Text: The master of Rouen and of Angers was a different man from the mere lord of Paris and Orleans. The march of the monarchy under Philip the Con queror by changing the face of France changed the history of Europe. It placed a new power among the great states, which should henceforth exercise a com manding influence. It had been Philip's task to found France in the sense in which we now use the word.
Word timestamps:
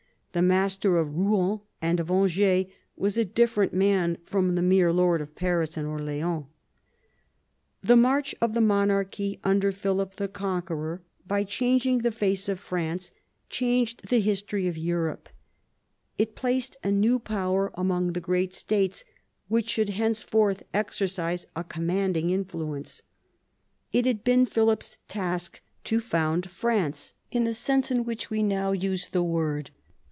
The 0.33 0.41
master 0.41 0.97
of 0.97 1.13
Rouen 1.13 1.59
and 1.81 1.99
of 1.99 2.09
Angers 2.09 2.67
was 2.95 3.17
a 3.17 3.25
different 3.25 3.73
man 3.73 4.17
from 4.23 4.55
the 4.55 4.61
mere 4.61 4.93
lord 4.93 5.19
of 5.19 5.35
Paris 5.35 5.75
and 5.75 5.85
Orleans. 5.85 6.45
The 7.83 7.97
march 7.97 8.33
of 8.39 8.53
the 8.53 8.61
monarchy 8.61 9.41
under 9.43 9.73
Philip 9.73 10.15
the 10.15 10.29
Con 10.29 10.61
queror 10.61 11.01
by 11.27 11.43
changing 11.43 11.97
the 11.97 12.13
face 12.13 12.47
of 12.47 12.61
France 12.61 13.11
changed 13.49 14.07
the 14.07 14.21
history 14.21 14.69
of 14.69 14.77
Europe. 14.77 15.27
It 16.17 16.33
placed 16.33 16.77
a 16.81 16.91
new 16.91 17.19
power 17.19 17.69
among 17.73 18.13
the 18.13 18.21
great 18.21 18.53
states, 18.53 19.03
which 19.49 19.67
should 19.69 19.89
henceforth 19.89 20.63
exercise 20.73 21.45
a 21.57 21.65
com 21.65 21.87
manding 21.87 22.29
influence. 22.29 23.01
It 23.91 24.05
had 24.05 24.23
been 24.23 24.45
Philip's 24.45 24.97
task 25.09 25.59
to 25.83 25.99
found 25.99 26.49
France 26.49 27.13
in 27.31 27.43
the 27.43 27.53
sense 27.53 27.91
in 27.91 28.05
which 28.05 28.29
we 28.29 28.41
now 28.41 28.71
use 28.71 29.09
the 29.09 29.23
word. 29.23 29.71